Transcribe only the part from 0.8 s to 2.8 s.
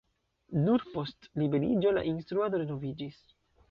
post liberiĝo la instruado